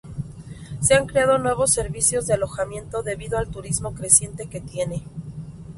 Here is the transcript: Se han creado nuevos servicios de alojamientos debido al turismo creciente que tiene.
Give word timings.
Se 0.79 0.95
han 0.95 1.05
creado 1.05 1.37
nuevos 1.37 1.71
servicios 1.71 2.25
de 2.25 2.33
alojamientos 2.33 3.05
debido 3.05 3.37
al 3.37 3.49
turismo 3.49 3.93
creciente 3.93 4.49
que 4.49 4.59
tiene. 4.59 5.03